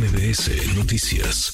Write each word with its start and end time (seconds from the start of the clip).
MBS 0.00 0.74
Noticias. 0.78 1.52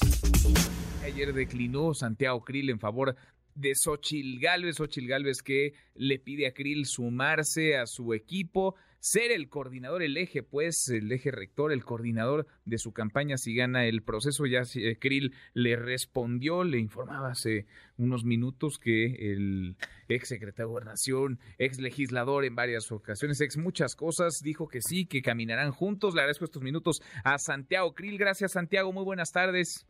Ayer 1.02 1.32
declinó 1.32 1.94
Santiago 1.94 2.44
Krill 2.44 2.70
en 2.70 2.78
favor 2.78 3.16
de 3.56 3.74
Xochil 3.74 4.38
Gálvez, 4.38 4.76
Xochil 4.76 5.08
Gálvez 5.08 5.42
que 5.42 5.72
le 5.96 6.20
pide 6.20 6.46
a 6.46 6.52
Krill 6.52 6.86
sumarse 6.86 7.76
a 7.76 7.86
su 7.86 8.14
equipo, 8.14 8.76
ser 9.00 9.32
el 9.32 9.48
coordinador, 9.48 10.02
el 10.02 10.16
eje, 10.16 10.42
pues, 10.42 10.88
el 10.88 11.10
eje 11.12 11.30
rector, 11.30 11.72
el 11.72 11.84
coordinador 11.84 12.46
de 12.64 12.78
su 12.78 12.92
campaña 12.92 13.36
si 13.36 13.54
gana 13.54 13.86
el 13.86 14.02
proceso. 14.02 14.46
Ya 14.46 14.62
eh, 14.74 14.98
Krill 14.98 15.34
le 15.54 15.76
respondió, 15.76 16.64
le 16.64 16.78
informaba 16.78 17.30
hace 17.30 17.66
unos 17.98 18.24
minutos 18.24 18.78
que 18.78 19.32
el 19.32 19.76
ex 20.08 20.28
secretario 20.28 20.66
de 20.66 20.72
Gobernación, 20.72 21.38
ex 21.58 21.78
legislador 21.78 22.44
en 22.44 22.54
varias 22.54 22.90
ocasiones, 22.92 23.40
ex 23.40 23.56
muchas 23.56 23.96
cosas, 23.96 24.40
dijo 24.42 24.68
que 24.68 24.80
sí, 24.80 25.06
que 25.06 25.22
caminarán 25.22 25.72
juntos. 25.72 26.14
Le 26.14 26.20
agradezco 26.20 26.44
estos 26.44 26.62
minutos 26.62 27.02
a 27.24 27.38
Santiago 27.38 27.94
Krill. 27.94 28.18
Gracias, 28.18 28.52
Santiago. 28.52 28.92
Muy 28.92 29.04
buenas 29.04 29.32
tardes. 29.32 29.86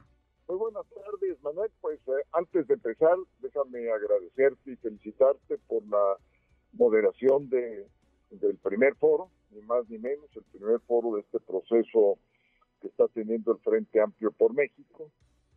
Muy 0.48 0.58
buenas 0.58 0.86
tardes, 0.88 1.42
Manuel. 1.42 1.70
Pues 1.80 1.98
eh, 2.06 2.22
antes 2.32 2.66
de 2.68 2.74
empezar, 2.74 3.16
déjame 3.40 3.90
agradecerte 3.90 4.72
y 4.72 4.76
felicitarte 4.76 5.58
por 5.66 5.84
la 5.88 6.16
moderación 6.72 7.48
de, 7.48 7.86
del 8.30 8.56
primer 8.58 8.94
foro, 8.96 9.30
ni 9.50 9.60
más 9.62 9.88
ni 9.88 9.98
menos, 9.98 10.28
el 10.34 10.44
primer 10.44 10.80
foro 10.80 11.16
de 11.16 11.22
este 11.22 11.40
proceso 11.40 12.18
que 12.80 12.88
está 12.88 13.08
teniendo 13.08 13.52
el 13.52 13.58
Frente 13.58 14.00
Amplio 14.00 14.32
por 14.32 14.54
México. 14.54 15.10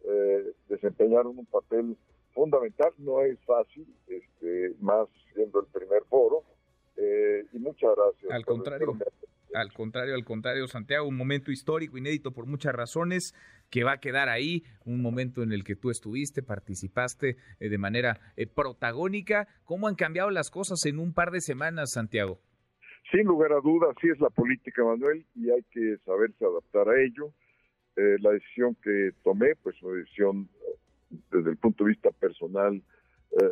Eh, 0.06 0.54
desempeñaron 0.70 1.38
un 1.38 1.46
papel 1.46 1.98
fundamental, 2.34 2.94
no 2.98 3.22
es 3.22 3.38
fácil, 3.46 3.86
este, 4.08 4.76
más 4.80 5.08
siendo 5.34 5.60
el 5.60 5.68
primer 5.68 6.04
foro. 6.06 6.44
Eh, 6.96 7.46
y 7.54 7.60
muchas 7.60 7.92
gracias. 7.96 8.32
Al 8.32 8.46
contrario. 8.46 8.98
Al 9.54 9.74
contrario, 9.74 10.14
al 10.14 10.24
contrario, 10.24 10.68
Santiago, 10.68 11.08
un 11.08 11.18
momento 11.18 11.52
histórico, 11.52 11.98
inédito 11.98 12.32
por 12.32 12.46
muchas 12.46 12.74
razones, 12.74 13.34
que 13.72 13.84
va 13.84 13.94
a 13.94 14.00
quedar 14.00 14.30
ahí, 14.30 14.64
un 14.86 15.02
momento 15.02 15.42
en 15.42 15.52
el 15.52 15.64
que 15.64 15.76
tú 15.76 15.90
estuviste, 15.90 16.44
participaste 16.44 17.38
eh, 17.60 17.70
de 17.70 17.78
manera 17.78 18.20
eh, 18.36 18.46
protagónica. 18.46 19.48
¿Cómo 19.64 19.88
han 19.88 19.96
cambiado 19.96 20.30
las 20.30 20.52
cosas 20.52 20.86
en 20.86 21.00
un 21.00 21.14
par 21.14 21.32
de 21.32 21.42
semanas, 21.42 21.92
Santiago? 21.94 22.40
Sin 23.12 23.26
lugar 23.26 23.54
a 23.54 23.62
dudas, 23.62 23.96
sí 24.02 24.10
es 24.10 24.20
la 24.20 24.30
política, 24.30 24.84
Manuel, 24.84 25.26
y 25.36 25.50
hay 25.50 25.64
que 25.72 25.98
saberse 26.06 26.46
adaptar 26.46 26.90
a 26.90 27.02
ello. 27.02 27.34
Eh, 27.96 28.18
la 28.20 28.32
decisión 28.32 28.76
que 28.84 29.12
tomé, 29.24 29.56
pues 29.56 29.82
una 29.82 29.98
decisión 29.98 30.48
desde 31.32 31.52
el 31.52 31.58
punto 31.58 31.84
de 31.84 31.90
vista 31.90 32.12
personal 32.12 32.82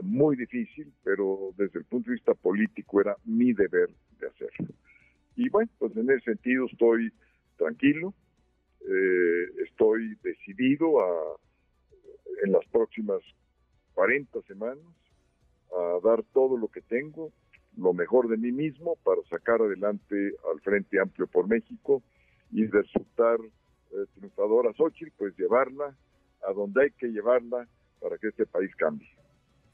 muy 0.01 0.35
difícil, 0.35 0.91
pero 1.03 1.53
desde 1.55 1.79
el 1.79 1.85
punto 1.85 2.09
de 2.09 2.15
vista 2.15 2.33
político 2.33 2.99
era 2.99 3.15
mi 3.25 3.53
deber 3.53 3.89
de 4.19 4.27
hacerlo. 4.27 4.73
Y 5.35 5.49
bueno, 5.49 5.69
pues 5.77 5.95
en 5.95 6.09
ese 6.09 6.21
sentido 6.21 6.65
estoy 6.65 7.11
tranquilo, 7.57 8.13
eh, 8.81 9.45
estoy 9.65 10.15
decidido 10.23 10.99
a, 10.99 11.37
en 12.43 12.51
las 12.51 12.65
próximas 12.71 13.21
40 13.93 14.41
semanas, 14.43 14.83
a 15.71 15.99
dar 16.03 16.23
todo 16.33 16.57
lo 16.57 16.67
que 16.69 16.81
tengo, 16.81 17.31
lo 17.77 17.93
mejor 17.93 18.27
de 18.27 18.37
mí 18.37 18.51
mismo 18.51 18.95
para 19.03 19.21
sacar 19.29 19.61
adelante 19.61 20.33
al 20.51 20.59
Frente 20.61 20.99
Amplio 20.99 21.27
por 21.27 21.47
México 21.47 22.01
y 22.51 22.65
resultar 22.65 23.37
eh, 23.91 24.05
triunfadora 24.15 24.73
Xochitl, 24.73 25.11
pues 25.17 25.37
llevarla 25.37 25.95
a 26.47 26.53
donde 26.53 26.83
hay 26.83 26.91
que 26.91 27.07
llevarla 27.07 27.67
para 28.01 28.17
que 28.17 28.27
este 28.27 28.45
país 28.45 28.75
cambie. 28.75 29.09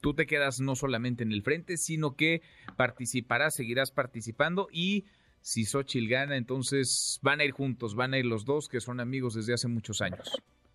Tú 0.02 0.14
te 0.14 0.26
quedas 0.26 0.59
no 0.59 0.76
solamente 0.76 1.24
en 1.24 1.31
el 1.31 1.44
frente, 1.44 1.78
sino 1.78 2.16
que 2.16 2.42
participarás, 2.76 3.56
seguirás 3.56 3.92
participando 3.92 4.68
y 4.72 5.06
si 5.42 5.66
Xochitl 5.66 6.09
gana, 6.09 6.38
entonces 6.38 7.20
van 7.22 7.40
a 7.40 7.46
ir 7.46 7.52
juntos, 7.52 7.96
van 7.96 8.14
a 8.14 8.20
ir 8.20 8.26
los 8.26 8.46
dos 8.46 8.68
que 8.68 8.80
son 8.80 9.00
amigos 9.00 9.34
desde 9.36 9.54
hace 9.54 9.68
muchos 9.68 10.02
años. 10.02 10.30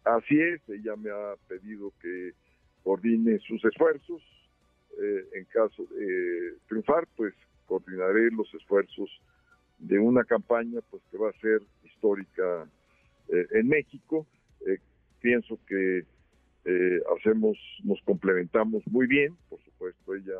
Así 0.04 0.40
es, 0.40 0.66
ella 0.68 0.96
me 0.96 1.10
ha 1.10 1.34
pedido 1.46 1.92
que 2.00 2.32
coordine 2.82 3.38
sus 3.40 3.62
esfuerzos. 3.64 4.22
Eh, 5.00 5.28
en 5.34 5.44
caso 5.46 5.84
de 5.86 6.54
triunfar, 6.66 7.06
pues 7.16 7.34
coordinaré 7.66 8.30
los 8.30 8.52
esfuerzos 8.54 9.10
de 9.78 9.98
una 9.98 10.24
campaña 10.24 10.80
pues 10.90 11.02
que 11.10 11.18
va 11.18 11.30
a 11.30 11.40
ser 11.40 11.62
histórica 11.84 12.68
eh, 13.28 13.46
en 13.52 13.68
México. 13.68 14.26
Eh, 14.66 14.78
pienso 15.20 15.58
que 15.66 16.04
hacemos, 17.16 17.56
nos 17.82 17.98
complementamos 18.02 18.82
muy 18.88 19.06
bien, 19.06 19.34
por 19.48 19.58
supuesto 19.64 20.14
ella 20.14 20.36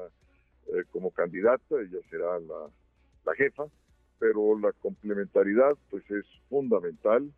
como 0.90 1.10
candidata, 1.10 1.80
ella 1.80 2.00
será 2.10 2.38
la, 2.40 2.68
la 3.24 3.34
jefa, 3.34 3.64
pero 4.18 4.58
la 4.58 4.72
complementariedad 4.72 5.76
pues 5.90 6.08
es 6.10 6.26
fundamental 6.48 7.30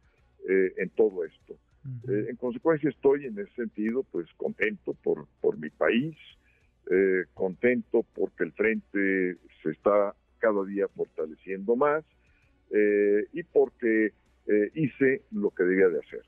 eh, 0.49 0.73
en 0.79 0.91
todo 0.91 1.25
esto. 1.25 1.57
Eh, 2.09 2.27
en 2.29 2.37
consecuencia 2.37 2.91
estoy 2.91 3.27
en 3.27 3.39
ese 3.39 3.53
sentido 3.55 4.05
pues 4.05 4.27
contento 4.37 4.95
por, 5.03 5.27
por 5.41 5.59
mi 5.59 5.71
país, 5.71 6.17
eh, 6.91 7.25
contento 7.35 8.05
porque 8.15 8.45
el 8.45 8.53
frente 8.53 9.37
se 9.63 9.71
está 9.71 10.15
cada 10.39 10.65
día 10.65 10.87
fortaleciendo 10.89 11.77
más 11.77 12.05
y 13.33 13.43
porque 13.43 14.13
hice 14.75 15.23
lo 15.33 15.51
que 15.51 15.65
debía 15.65 15.89
de 15.89 15.99
hacer. 15.99 16.23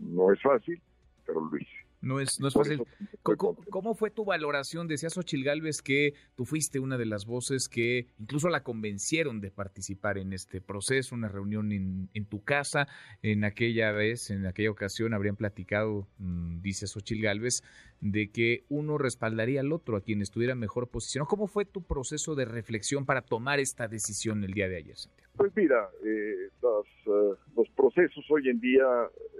No 0.00 0.32
es 0.32 0.42
fácil, 0.42 0.80
pero 1.24 1.40
lo 1.40 1.56
hice. 1.56 1.83
No 2.04 2.20
es, 2.20 2.40
no 2.40 2.48
es 2.48 2.54
fácil. 2.54 2.82
¿Cómo, 3.22 3.94
fue 3.94 4.10
tu 4.10 4.24
valoración? 4.24 4.86
Decías, 4.86 5.16
Ochil 5.16 5.44
Galvez, 5.44 5.82
que 5.82 6.14
tú 6.36 6.44
fuiste 6.44 6.78
una 6.78 6.98
de 6.98 7.06
las 7.06 7.26
voces 7.26 7.68
que 7.68 8.08
incluso 8.18 8.48
la 8.48 8.62
convencieron 8.62 9.40
de 9.40 9.50
participar 9.50 10.18
en 10.18 10.32
este 10.32 10.60
proceso, 10.60 11.14
una 11.14 11.28
reunión 11.28 11.72
en, 11.72 12.26
tu 12.26 12.42
casa. 12.44 12.86
En 13.22 13.44
aquella 13.44 13.92
vez, 13.92 14.30
en 14.30 14.46
aquella 14.46 14.70
ocasión, 14.70 15.14
habrían 15.14 15.36
platicado, 15.36 16.06
mm, 16.18 16.60
dices 16.60 16.96
Ochil 16.96 17.22
Galvez, 17.22 17.62
de 18.00 18.30
que 18.30 18.64
uno 18.68 18.98
respaldaría 18.98 19.60
al 19.60 19.72
otro, 19.72 19.96
a 19.96 20.02
quien 20.02 20.20
estuviera 20.20 20.54
mejor 20.54 20.88
posicionado. 20.88 21.28
¿Cómo 21.28 21.46
fue 21.46 21.64
tu 21.64 21.82
proceso 21.82 22.34
de 22.34 22.44
reflexión 22.44 23.06
para 23.06 23.22
tomar 23.22 23.60
esta 23.60 23.88
decisión 23.88 24.44
el 24.44 24.52
día 24.52 24.68
de 24.68 24.76
ayer, 24.76 24.96
Santiago? 24.96 25.32
Pues 25.36 25.52
mira, 25.56 25.88
eh, 26.04 26.48
eh, 26.52 27.34
los 27.56 27.68
procesos 27.74 28.24
hoy 28.30 28.48
en 28.48 28.60
día 28.60 28.84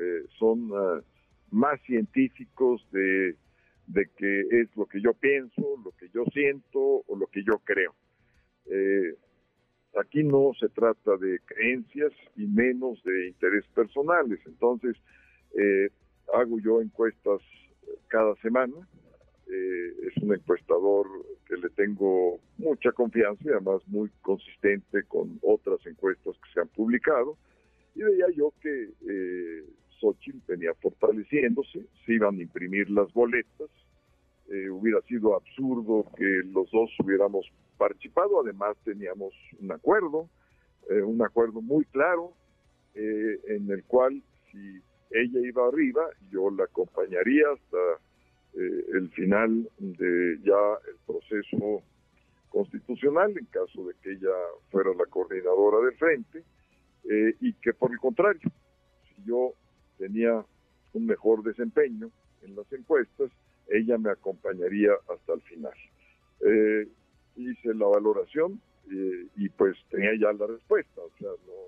eh, 0.00 0.26
son 0.38 0.70
más 1.54 1.80
científicos 1.82 2.86
de, 2.90 3.36
que 4.16 4.40
es 4.50 4.76
lo 4.76 4.86
que 4.86 5.00
yo 5.00 5.14
pienso, 5.14 5.62
lo 5.84 5.92
que 5.92 6.08
yo 6.12 6.24
siento 6.32 6.80
o 6.80 7.16
lo 7.16 7.26
que 7.28 7.42
yo 7.44 7.60
creo. 7.64 7.94
Eh, 8.66 9.14
aquí 10.00 10.24
no 10.24 10.52
se 10.58 10.68
trata 10.68 11.16
de 11.16 11.38
creencias 11.44 12.12
y 12.36 12.46
menos 12.46 13.02
de 13.04 13.28
intereses 13.28 13.70
personales. 13.70 14.40
Entonces, 14.46 14.96
eh, 15.56 15.90
hago 16.32 16.58
yo 16.58 16.82
encuestas 16.82 17.40
cada 18.08 18.34
semana. 18.36 18.74
Eh, 19.46 20.08
es 20.08 20.22
un 20.22 20.34
encuestador 20.34 21.06
que 21.46 21.56
le 21.56 21.68
tengo 21.70 22.40
mucha 22.56 22.90
confianza 22.92 23.44
y 23.44 23.50
además 23.50 23.86
muy 23.86 24.10
consistente 24.22 25.04
con 25.04 25.38
otras 25.42 25.86
encuestas 25.86 26.34
que 26.36 26.52
se 26.52 26.60
han 26.60 26.68
publicado. 26.68 27.36
Y 27.94 28.02
veía 28.02 28.26
yo 28.34 28.52
que 28.60 28.88
Xochitl 30.04 30.40
venía 30.46 30.74
fortaleciéndose, 30.74 31.86
se 32.04 32.12
iban 32.12 32.38
a 32.38 32.42
imprimir 32.42 32.90
las 32.90 33.10
boletas, 33.14 33.70
eh, 34.50 34.68
hubiera 34.68 35.00
sido 35.02 35.34
absurdo 35.34 36.04
que 36.16 36.42
los 36.52 36.70
dos 36.70 36.90
hubiéramos 37.02 37.50
participado, 37.78 38.42
además 38.42 38.76
teníamos 38.84 39.32
un 39.58 39.72
acuerdo, 39.72 40.28
eh, 40.90 41.00
un 41.00 41.22
acuerdo 41.22 41.62
muy 41.62 41.86
claro, 41.86 42.34
eh, 42.94 43.40
en 43.48 43.70
el 43.70 43.82
cual 43.84 44.22
si 44.52 44.82
ella 45.10 45.40
iba 45.40 45.66
arriba, 45.66 46.02
yo 46.30 46.50
la 46.50 46.64
acompañaría 46.64 47.46
hasta 47.52 47.78
el 48.56 49.10
final 49.10 49.68
de 49.78 50.38
ya 50.44 50.78
el 50.88 50.96
proceso 51.04 51.82
constitucional, 52.50 53.36
en 53.36 53.46
caso 53.46 53.84
de 53.84 53.94
que 54.00 54.12
ella 54.12 54.30
fuera 54.70 54.90
la 54.94 55.06
coordinadora 55.06 55.84
del 55.84 55.96
frente, 55.96 56.44
y 57.40 57.52
que 57.54 57.74
por 57.74 57.90
el 57.90 57.98
contrario, 57.98 58.48
si 59.08 59.24
yo 59.26 59.54
tenía 60.04 60.44
un 60.92 61.06
mejor 61.06 61.42
desempeño 61.42 62.10
en 62.42 62.54
las 62.56 62.70
encuestas, 62.72 63.30
ella 63.68 63.96
me 63.96 64.10
acompañaría 64.10 64.90
hasta 65.08 65.32
el 65.32 65.40
final. 65.42 65.72
Eh, 66.40 66.88
hice 67.36 67.74
la 67.74 67.86
valoración 67.86 68.60
eh, 68.92 69.26
y 69.36 69.48
pues 69.48 69.76
tenía 69.90 70.10
ya 70.20 70.30
la 70.34 70.46
respuesta, 70.46 71.00
o 71.00 71.10
sea, 71.18 71.30
no, 71.46 71.64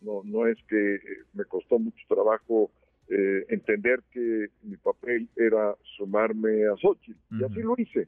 no, 0.00 0.22
no 0.24 0.46
es 0.46 0.58
que 0.68 1.00
me 1.34 1.44
costó 1.44 1.80
mucho 1.80 2.04
trabajo 2.06 2.70
eh, 3.08 3.44
entender 3.48 4.00
que 4.12 4.46
mi 4.62 4.76
papel 4.76 5.28
era 5.34 5.74
sumarme 5.96 6.66
a 6.66 6.76
Xochitl, 6.76 7.18
y 7.32 7.44
así 7.44 7.62
lo 7.62 7.74
hice. 7.76 8.06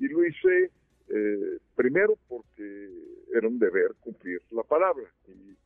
y 0.00 0.08
lo 0.08 0.26
hice 0.26 0.70
primero 1.76 2.18
porque 2.28 2.90
era 3.32 3.46
un 3.46 3.60
deber 3.60 3.94
cumplir 4.00 4.42
la 4.50 4.64
palabra, 4.64 5.06
y 5.28 5.56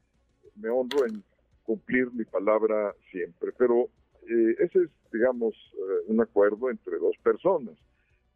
me 0.61 0.69
honro 0.69 1.07
en 1.07 1.25
cumplir 1.71 2.13
mi 2.13 2.25
palabra 2.25 2.93
siempre. 3.13 3.53
Pero 3.57 3.89
eh, 4.29 4.57
ese 4.59 4.81
es, 4.81 4.91
digamos, 5.13 5.55
eh, 5.55 6.03
un 6.09 6.21
acuerdo 6.21 6.69
entre 6.69 6.99
dos 6.99 7.17
personas, 7.23 7.77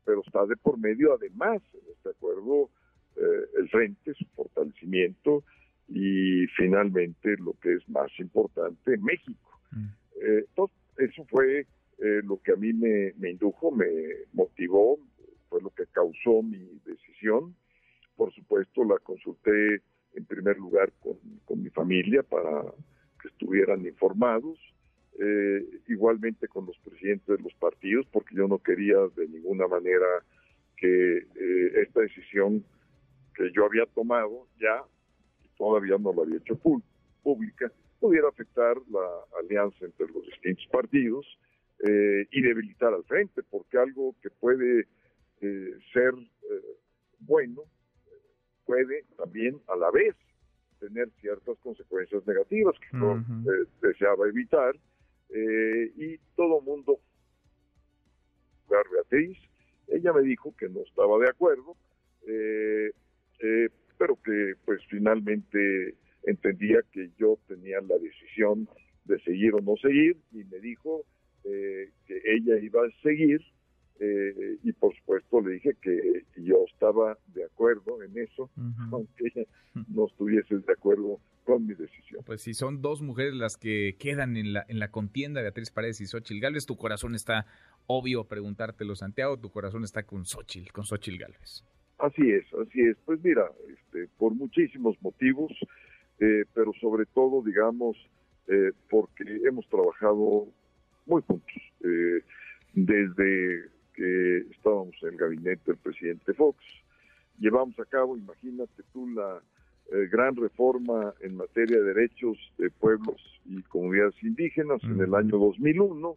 pero 0.04 0.22
está 0.24 0.46
de 0.46 0.56
por 0.56 0.78
medio 0.78 1.14
además 1.14 1.60
en 1.72 1.80
este 1.92 2.10
acuerdo 2.10 2.70
eh, 3.16 3.44
el 3.58 3.68
frente, 3.70 4.14
su 4.14 4.24
fortalecimiento 4.36 5.42
y 5.88 6.46
finalmente 6.56 7.36
lo 7.38 7.54
que 7.60 7.74
es 7.74 7.88
más 7.88 8.08
importante, 8.20 8.96
México. 8.98 9.50
Mm. 9.72 9.88
entonces, 10.20 10.78
eso 10.98 11.24
fue 11.28 11.66
lo 11.98 12.40
que 12.40 12.52
a 12.52 12.56
mí 12.56 12.72
me, 12.72 13.03
eh, 26.22 26.48
con 26.48 26.66
los 26.66 26.76
presidentes 26.78 27.26
de 27.26 27.42
los 27.42 27.54
partidos, 27.54 28.06
porque 28.12 28.34
yo 28.34 28.48
no 28.48 28.58
quería 28.58 28.96
de 29.16 29.28
ninguna 29.28 29.66
manera 29.66 30.06
que 30.76 31.18
eh, 31.18 31.82
esta 31.82 32.00
decisión 32.00 32.64
que 33.34 33.50
yo 33.52 33.64
había 33.64 33.86
tomado 33.86 34.46
ya, 34.60 34.82
y 35.44 35.48
todavía 35.56 35.96
no 35.98 36.12
la 36.12 36.22
había 36.22 36.38
hecho 36.38 36.56
pública, 37.22 37.70
pudiera 38.00 38.28
afectar 38.28 38.76
la 38.90 39.38
alianza 39.40 39.84
entre 39.84 40.06
los 40.08 40.24
distintos 40.26 40.66
partidos 40.70 41.26
eh, 41.86 42.26
y 42.30 42.42
debilitar 42.42 42.92
al 42.92 43.04
frente, 43.04 43.42
porque 43.42 43.78
algo 43.78 44.14
que 44.22 44.30
puede 44.30 44.86
ser 45.92 46.14
bueno 47.18 47.64
puede 48.64 49.04
también 49.18 49.60
a 49.68 49.76
la 49.76 49.90
vez 49.90 50.16
tener 50.80 51.10
ciertas 51.20 51.58
consecuencias 51.58 52.26
negativas 52.26 52.74
que 52.78 52.96
no 52.96 53.22
deseaba 53.82 54.26
evitar 54.26 54.74
eh, 55.36 55.92
y 55.96 56.18
todo 56.36 56.60
mundo, 56.60 57.00
Beatriz, 58.68 59.36
ella 59.88 60.12
me 60.12 60.22
dijo 60.22 60.54
que 60.56 60.68
no 60.68 60.80
estaba 60.82 61.18
de 61.18 61.28
acuerdo, 61.28 61.76
eh, 62.28 62.92
eh, 63.40 63.68
pero 63.98 64.16
que 64.22 64.54
pues 64.64 64.80
finalmente 64.88 65.96
entendía 66.22 66.82
que 66.92 67.10
yo 67.18 67.36
tenía 67.48 67.80
la 67.80 67.98
decisión 67.98 68.68
de 69.06 69.18
seguir 69.24 69.54
o 69.54 69.60
no 69.60 69.76
seguir 69.76 70.16
y 70.30 70.44
me 70.44 70.60
dijo 70.60 71.04
que 71.42 72.22
ella 72.24 72.56
iba 72.58 72.80
a 72.86 73.02
seguir 73.02 73.42
y 74.62 74.72
por 74.72 74.96
supuesto 74.96 75.42
le 75.42 75.54
dije 75.54 75.76
que 75.82 76.24
yo 76.36 76.64
estaba 76.72 77.18
de 77.34 77.44
acuerdo 77.44 78.02
en 78.02 78.16
eso, 78.16 78.50
aunque 78.92 79.26
ella 79.26 79.46
no 79.88 80.06
estuviese 80.06 80.56
de 80.56 80.72
acuerdo. 80.72 81.20
Pues 82.24 82.42
si 82.42 82.54
son 82.54 82.80
dos 82.80 83.02
mujeres 83.02 83.34
las 83.34 83.56
que 83.56 83.96
quedan 83.98 84.36
en 84.36 84.52
la, 84.54 84.64
en 84.68 84.78
la 84.78 84.90
contienda, 84.90 85.42
Beatriz 85.42 85.70
Paredes 85.70 86.00
y 86.00 86.06
Xochil 86.06 86.40
Gálvez, 86.40 86.66
tu 86.66 86.76
corazón 86.76 87.14
está, 87.14 87.46
obvio 87.86 88.24
preguntártelo, 88.24 88.96
Santiago, 88.96 89.38
tu 89.38 89.50
corazón 89.50 89.84
está 89.84 90.04
con 90.04 90.24
Xochil, 90.24 90.72
con 90.72 90.84
Xochil 90.84 91.18
Gálvez. 91.18 91.64
Así 91.98 92.30
es, 92.30 92.44
así 92.54 92.80
es. 92.80 92.96
Pues 93.04 93.22
mira, 93.22 93.50
este, 93.68 94.08
por 94.18 94.34
muchísimos 94.34 94.96
motivos, 95.02 95.52
eh, 96.18 96.44
pero 96.54 96.72
sobre 96.80 97.06
todo, 97.06 97.42
digamos, 97.42 97.96
eh, 98.48 98.72
porque 98.90 99.24
hemos 99.46 99.68
trabajado 99.68 100.48
muy 101.06 101.22
juntos. 101.22 101.62
Eh, 101.84 102.22
desde 102.72 103.70
que 103.94 104.38
estábamos 104.50 104.94
en 105.02 105.10
el 105.10 105.16
gabinete 105.16 105.62
del 105.66 105.76
presidente 105.76 106.34
Fox, 106.34 106.58
llevamos 107.38 107.78
a 107.78 107.84
cabo, 107.84 108.16
imagínate 108.16 108.82
tú, 108.92 109.08
la 109.10 109.40
eh, 109.92 110.08
gran 110.10 110.34
reforma 110.34 111.12
en 111.20 111.36
materia 111.36 111.76
de 111.76 111.94
derechos 111.94 112.38
de 112.56 112.70
pueblos 112.70 113.20
y 113.44 113.60
comunidades 113.64 114.14
indígenas 114.22 114.82
en 114.82 114.98
el 114.98 115.14
año 115.14 115.36
2001, 115.36 116.16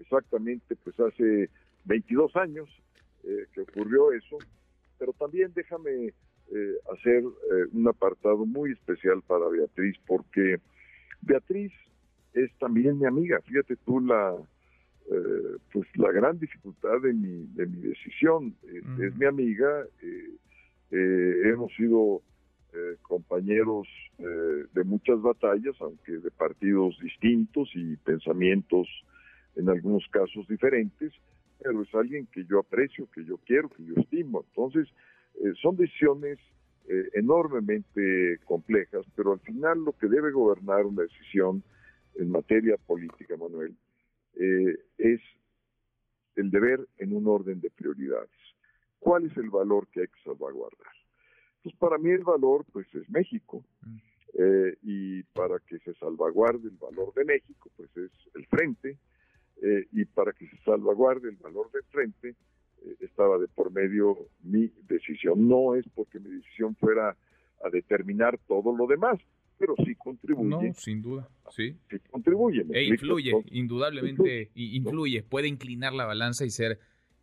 exactamente 0.00 0.76
pues 0.76 1.00
hace 1.00 1.48
22 1.86 2.36
años 2.36 2.68
eh, 3.24 3.46
que 3.54 3.62
ocurrió 3.62 4.12
eso, 4.12 4.36
pero 4.98 5.14
también 5.14 5.50
déjame 5.54 6.12
eh, 6.52 6.74
hacer 6.92 7.24
un 7.72 7.88
apartado 7.88 8.44
muy 8.44 8.72
especial 8.72 9.22
para 9.26 9.48
Beatriz, 9.48 9.96
porque 10.06 10.60
Beatriz 11.22 11.72
es 12.34 12.52
también 12.58 12.98
mi 12.98 13.06
amiga, 13.06 13.40
fíjate 13.40 13.76
tú 13.76 14.00
la 14.00 14.36
pues 15.72 15.86
la 15.94 16.10
gran 16.10 16.36
dificultad 16.38 17.00
de 17.00 17.14
mi, 17.14 17.46
de 17.54 17.66
mi 17.66 17.80
decisión, 17.80 18.56
es 19.00 19.16
mi 19.16 19.24
amiga, 19.24 19.86
hemos 20.90 21.72
sido 21.76 22.22
eh, 22.72 22.96
compañeros 23.02 23.86
eh, 24.18 24.64
de 24.74 24.84
muchas 24.84 25.20
batallas, 25.22 25.74
aunque 25.80 26.12
de 26.18 26.30
partidos 26.30 26.98
distintos 27.00 27.70
y 27.74 27.96
pensamientos 27.96 28.88
en 29.54 29.68
algunos 29.68 30.06
casos 30.08 30.46
diferentes, 30.48 31.12
pero 31.62 31.82
es 31.82 31.94
alguien 31.94 32.26
que 32.26 32.44
yo 32.44 32.58
aprecio, 32.58 33.08
que 33.14 33.24
yo 33.24 33.38
quiero, 33.38 33.68
que 33.70 33.84
yo 33.84 33.94
estimo. 33.96 34.44
Entonces, 34.48 34.88
eh, 35.36 35.52
son 35.60 35.76
decisiones 35.76 36.38
enormemente 37.14 38.38
complejas, 38.44 39.04
pero 39.16 39.32
al 39.32 39.40
final 39.40 39.84
lo 39.84 39.92
que 39.92 40.06
debe 40.06 40.30
gobernar 40.30 40.86
una 40.86 41.02
decisión 41.02 41.64
en 42.14 42.30
materia 42.30 42.76
política, 42.76 43.36
Manuel, 43.36 43.74
es 44.96 45.20
el 46.36 46.48
deber 46.48 46.86
en 46.98 47.12
un 47.12 47.26
orden 47.26 47.60
de 47.60 47.70
prioridades. 47.70 48.30
¿Cuál 49.00 49.26
es 49.26 49.36
el 49.36 49.50
valor 49.50 49.88
que 49.88 50.02
hay 50.02 50.06
que 50.06 50.22
salvaguardar? 50.22 50.95
Pues 51.66 51.74
para 51.78 51.98
mí 51.98 52.10
el 52.10 52.22
valor 52.22 52.64
pues 52.72 52.86
es 52.94 53.10
México 53.10 53.64
mm. 53.84 53.96
eh, 54.34 54.76
y 54.84 55.24
para 55.24 55.58
que 55.58 55.80
se 55.80 55.94
salvaguarde 55.94 56.68
el 56.68 56.76
valor 56.76 57.12
de 57.14 57.24
México 57.24 57.72
pues 57.76 57.90
es 57.96 58.12
el 58.36 58.46
frente 58.46 58.96
eh, 59.60 59.84
y 59.90 60.04
para 60.04 60.32
que 60.32 60.46
se 60.46 60.56
salvaguarde 60.58 61.28
el 61.28 61.34
valor 61.34 61.68
del 61.72 61.82
frente 61.90 62.36
eh, 62.84 62.96
estaba 63.00 63.36
de 63.38 63.48
por 63.48 63.72
medio 63.72 64.16
mi 64.44 64.70
decisión. 64.86 65.48
No 65.48 65.74
es 65.74 65.84
porque 65.92 66.20
mi 66.20 66.30
decisión 66.30 66.76
fuera 66.76 67.16
a 67.64 67.68
determinar 67.68 68.38
todo 68.46 68.72
lo 68.72 68.86
demás, 68.86 69.18
pero 69.58 69.74
sí 69.84 69.96
contribuye. 69.96 70.68
No, 70.68 70.74
sin 70.74 71.02
duda, 71.02 71.28
sí. 71.50 71.74
Sí 71.90 71.98
contribuye. 72.12 72.64
E 72.74 72.84
influye, 72.84 73.32
indudablemente, 73.50 74.52
influye, 74.54 75.24
puede 75.24 75.48
inclinar 75.48 75.94
la 75.94 76.04
balanza 76.04 76.44
y 76.44 76.50
ser 76.50 76.78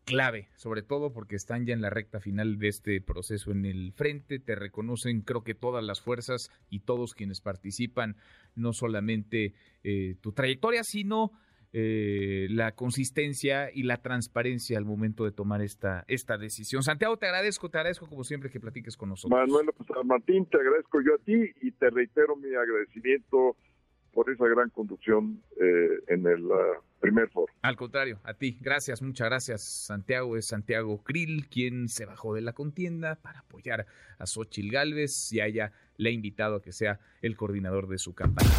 clave, 0.05 0.50
sobre 0.55 0.81
todo 0.81 1.13
porque 1.13 1.35
están 1.35 1.65
ya 1.65 1.73
en 1.73 1.81
la 1.81 1.89
recta 1.89 2.19
final 2.19 2.57
de 2.57 2.67
este 2.67 3.01
proceso 3.01 3.51
en 3.51 3.65
el 3.65 3.94
frente, 3.94 4.39
te 4.39 4.55
reconocen 4.55 5.21
creo 5.21 5.44
que 5.44 5.55
todas 5.55 5.83
las 5.83 6.01
fuerzas 6.01 6.51
y 6.69 6.81
todos 6.81 7.13
quienes 7.13 7.41
participan, 7.41 8.15
no 8.55 8.73
solamente 8.73 9.53
eh, 9.83 10.15
tu 10.21 10.33
trayectoria, 10.33 10.83
sino 10.83 11.31
eh, 11.75 12.47
la 12.51 12.73
consistencia 12.73 13.71
y 13.73 13.81
la 13.81 13.97
transparencia 13.97 14.77
al 14.77 14.85
momento 14.85 15.25
de 15.25 15.31
tomar 15.31 15.61
esta, 15.63 16.05
esta 16.07 16.38
decisión. 16.38 16.83
Santiago, 16.83 17.17
te 17.17 17.25
agradezco, 17.25 17.69
te 17.69 17.79
agradezco 17.79 18.07
como 18.07 18.23
siempre 18.23 18.51
que 18.51 18.59
platiques 18.59 18.95
con 18.95 19.09
nosotros. 19.09 19.39
Manuel 19.39 19.71
pues, 19.75 20.05
Martín, 20.05 20.45
te 20.45 20.57
agradezco 20.57 21.01
yo 21.01 21.15
a 21.15 21.17
ti 21.17 21.51
y 21.61 21.71
te 21.71 21.89
reitero 21.89 22.35
mi 22.35 22.53
agradecimiento 22.53 23.57
por 24.13 24.29
esa 24.29 24.47
gran 24.47 24.69
conducción 24.69 25.41
eh, 25.60 26.00
en 26.10 26.27
el 26.27 26.45
uh, 26.45 26.77
primer 27.03 27.29
foro. 27.29 27.51
Al 27.62 27.75
contrario, 27.75 28.22
a 28.24 28.33
ti, 28.33 28.57
gracias, 28.62 29.01
muchas 29.01 29.27
gracias. 29.27 29.62
Santiago 29.62 30.38
es 30.38 30.48
Santiago 30.48 31.03
Krill, 31.03 31.50
quien 31.50 31.89
se 31.89 32.05
bajó 32.05 32.33
de 32.33 32.41
la 32.41 32.53
contienda 32.53 33.15
para 33.15 33.39
apoyar 33.39 33.86
a 34.17 34.25
Xochil 34.25 34.72
Gálvez 34.72 35.33
y 35.33 35.41
haya 35.41 35.74
le 35.98 36.10
ha 36.10 36.13
invitado 36.13 36.55
a 36.55 36.62
que 36.62 36.72
sea 36.72 37.01
el 37.22 37.36
coordinador 37.36 37.88
de 37.88 37.98
su 37.98 38.13
campaña. 38.13 38.50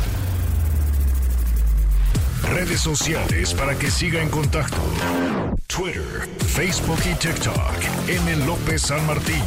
Redes 2.52 2.80
sociales 2.80 3.54
para 3.54 3.78
que 3.78 3.90
siga 3.90 4.22
en 4.22 4.28
contacto: 4.28 4.76
Twitter, 5.66 6.28
Facebook 6.46 7.00
y 7.10 7.14
TikTok. 7.18 8.08
M. 8.08 8.46
López 8.46 8.82
San 8.82 9.04
Martín. 9.06 9.42